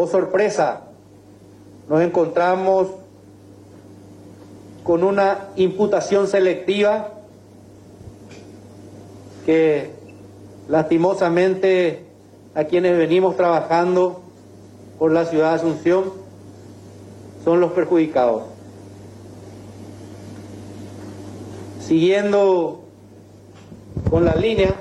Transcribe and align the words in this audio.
Oh 0.00 0.06
sorpresa, 0.06 0.82
nos 1.88 2.00
encontramos 2.02 2.86
con 4.84 5.02
una 5.02 5.48
imputación 5.56 6.28
selectiva 6.28 7.14
que 9.44 9.90
lastimosamente 10.68 12.04
a 12.54 12.62
quienes 12.62 12.96
venimos 12.96 13.36
trabajando 13.36 14.20
por 15.00 15.10
la 15.10 15.24
ciudad 15.24 15.48
de 15.48 15.56
Asunción 15.56 16.04
son 17.44 17.58
los 17.58 17.72
perjudicados. 17.72 18.44
Siguiendo 21.80 22.84
con 24.08 24.24
la 24.24 24.36
línea, 24.36 24.76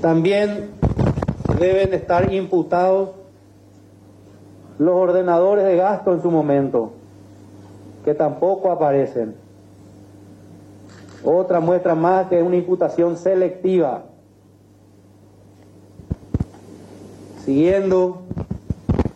también 0.00 0.78
deben 1.58 1.92
estar 1.94 2.32
imputados 2.32 3.10
los 4.78 4.94
ordenadores 4.94 5.64
de 5.64 5.76
gasto 5.76 6.12
en 6.12 6.22
su 6.22 6.30
momento, 6.30 6.92
que 8.04 8.14
tampoco 8.14 8.70
aparecen. 8.70 9.34
Otra 11.24 11.60
muestra 11.60 11.94
más 11.94 12.28
que 12.28 12.38
es 12.38 12.46
una 12.46 12.56
imputación 12.56 13.16
selectiva. 13.16 14.04
Siguiendo 17.44 18.22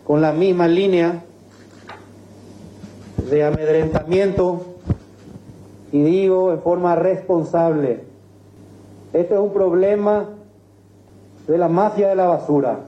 con 0.05 0.21
la 0.21 0.33
misma 0.33 0.67
línea 0.67 1.23
de 3.29 3.43
amedrentamiento, 3.43 4.65
y 5.93 6.01
digo 6.03 6.51
en 6.51 6.59
forma 6.61 6.95
responsable, 6.95 8.03
este 9.13 9.35
es 9.35 9.39
un 9.39 9.53
problema 9.53 10.27
de 11.47 11.57
la 11.57 11.67
mafia 11.67 12.09
de 12.09 12.15
la 12.15 12.27
basura, 12.27 12.79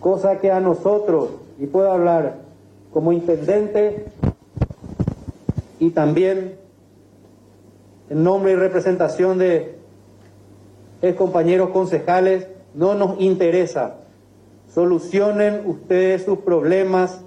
cosa 0.00 0.38
que 0.38 0.50
a 0.50 0.60
nosotros, 0.60 1.30
y 1.58 1.66
puedo 1.66 1.90
hablar 1.90 2.36
como 2.92 3.12
intendente 3.12 4.06
y 5.78 5.90
también 5.90 6.56
en 8.08 8.22
nombre 8.22 8.52
y 8.52 8.56
representación 8.56 9.38
de 9.38 9.76
compañeros 11.16 11.70
concejales, 11.70 12.48
no 12.74 12.94
nos 12.94 13.20
interesa. 13.20 13.96
Solucionen 14.72 15.62
ustedes 15.66 16.24
sus 16.24 16.38
problemas, 16.38 17.20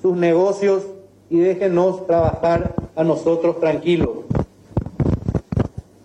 sus 0.00 0.16
negocios 0.16 0.84
y 1.30 1.38
déjenos 1.38 2.06
trabajar 2.06 2.74
a 2.96 3.04
nosotros 3.04 3.60
tranquilos. 3.60 4.10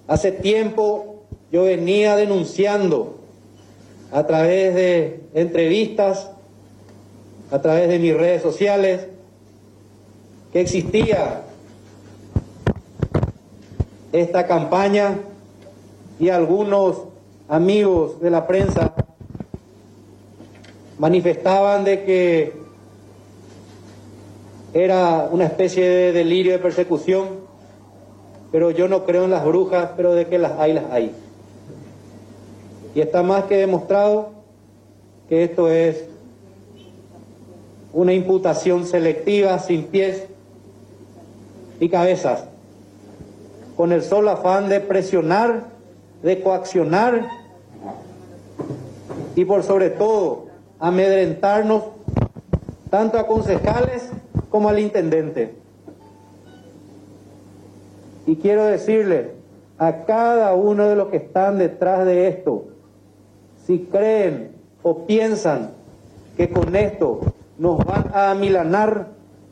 Hace 0.07 0.31
tiempo 0.31 1.18
yo 1.51 1.63
venía 1.63 2.15
denunciando 2.15 3.17
a 4.11 4.25
través 4.25 4.75
de 4.75 5.21
entrevistas, 5.33 6.29
a 7.51 7.61
través 7.61 7.89
de 7.89 7.99
mis 7.99 8.15
redes 8.15 8.41
sociales, 8.41 9.07
que 10.53 10.61
existía 10.61 11.43
esta 14.11 14.47
campaña 14.47 15.19
y 16.19 16.29
algunos 16.29 17.03
amigos 17.47 18.19
de 18.21 18.29
la 18.29 18.47
prensa 18.47 18.93
manifestaban 20.97 21.83
de 21.83 22.03
que 22.03 22.53
era 24.73 25.29
una 25.31 25.45
especie 25.45 25.87
de 25.87 26.11
delirio 26.11 26.51
de 26.51 26.59
persecución, 26.59 27.27
pero 28.51 28.69
yo 28.71 28.87
no 28.87 29.05
creo 29.05 29.23
en 29.23 29.31
las 29.31 29.45
brujas, 29.45 29.91
pero 29.95 30.13
de 30.13 30.27
que 30.27 30.37
las 30.37 30.59
hay, 30.59 30.73
las 30.73 30.91
hay. 30.91 31.15
Y 32.95 33.01
está 33.01 33.23
más 33.23 33.45
que 33.45 33.57
demostrado 33.57 34.29
que 35.27 35.43
esto 35.43 35.69
es 35.69 36.05
una 37.93 38.13
imputación 38.13 38.85
selectiva 38.85 39.59
sin 39.59 39.85
pies 39.85 40.25
y 41.79 41.89
cabezas 41.89 42.45
con 43.75 43.91
el 43.93 44.03
solo 44.03 44.31
afán 44.31 44.67
de 44.67 44.81
presionar, 44.81 45.67
de 46.21 46.41
coaccionar 46.41 47.29
y 49.35 49.45
por 49.45 49.63
sobre 49.63 49.89
todo 49.89 50.47
amedrentarnos 50.79 51.83
tanto 52.89 53.17
a 53.17 53.25
concejales 53.25 54.09
como 54.49 54.69
al 54.69 54.79
intendente. 54.79 55.55
Y 58.25 58.35
quiero 58.35 58.65
decirle 58.65 59.31
a 59.77 60.03
cada 60.05 60.53
uno 60.53 60.89
de 60.89 60.95
los 60.95 61.07
que 61.07 61.17
están 61.17 61.57
detrás 61.57 62.05
de 62.05 62.27
esto, 62.27 62.65
si 63.69 63.81
creen 63.81 64.49
o 64.81 65.05
piensan 65.05 65.69
que 66.35 66.49
con 66.49 66.75
esto 66.75 67.19
nos 67.59 67.77
van 67.85 68.09
a 68.15 68.31
amilanar 68.31 69.09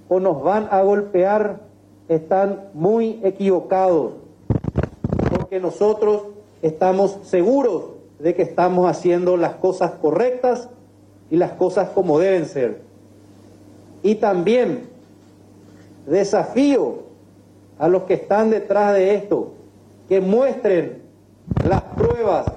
o 0.10 0.20
nos 0.20 0.42
van 0.42 0.68
a 0.72 0.82
golpear, 0.82 1.60
están 2.10 2.64
muy 2.74 3.20
equivocados, 3.24 4.14
porque 5.30 5.60
nosotros 5.60 6.24
estamos 6.64 7.20
seguros 7.26 7.84
de 8.18 8.34
que 8.34 8.42
estamos 8.42 8.90
haciendo 8.90 9.38
las 9.38 9.54
cosas 9.54 9.92
correctas 10.02 10.68
y 11.30 11.36
las 11.36 11.52
cosas 11.52 11.90
como 11.90 12.18
deben 12.18 12.48
ser. 12.48 12.82
Y 14.02 14.16
también 14.16 14.90
desafío 16.08 17.04
a 17.78 17.88
los 17.88 18.02
que 18.06 18.16
están 18.16 18.50
detrás 18.50 18.96
de 18.96 19.14
esto 19.14 19.54
que 20.10 20.22
muestren 20.22 21.04
las 21.64 21.84
pruebas 21.84 22.48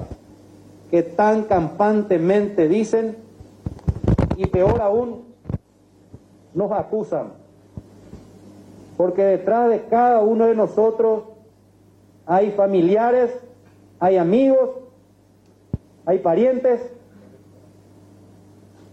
que 0.90 1.02
tan 1.02 1.44
campantemente 1.44 2.68
dicen 2.68 3.16
y 4.36 4.46
peor 4.46 4.80
aún 4.80 5.24
nos 6.54 6.72
acusan 6.72 7.40
porque 9.00 9.24
detrás 9.24 9.70
de 9.70 9.84
cada 9.84 10.20
uno 10.20 10.44
de 10.44 10.54
nosotros 10.54 11.22
hay 12.26 12.50
familiares, 12.50 13.30
hay 13.98 14.18
amigos, 14.18 14.72
hay 16.04 16.18
parientes 16.18 16.82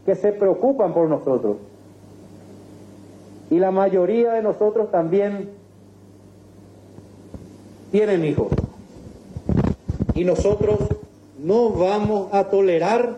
que 0.06 0.16
se 0.16 0.32
preocupan 0.32 0.94
por 0.94 1.10
nosotros. 1.10 1.58
Y 3.50 3.60
la 3.60 3.72
mayoría 3.72 4.32
de 4.32 4.44
nosotros 4.44 4.92
también 4.92 5.50
tienen 7.92 8.24
hijos. 8.24 8.48
Y 10.16 10.24
nosotros 10.24 10.80
no 11.40 11.70
vamos 11.70 12.34
a 12.34 12.46
tolerar 12.46 13.18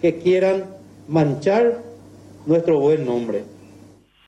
que 0.00 0.18
quieran 0.18 0.64
manchar 1.08 1.82
nuestro 2.46 2.78
buen 2.78 3.04
nombre. 3.04 3.44